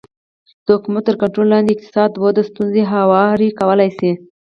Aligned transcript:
د 0.65 0.67
حکومت 0.75 1.03
تر 1.07 1.15
کنټرول 1.21 1.47
لاندې 1.53 1.71
اقتصادي 1.73 2.17
وده 2.19 2.41
ستونزې 2.49 2.83
هوارې 2.93 3.49
کولی 3.59 3.89
شي 3.97 4.11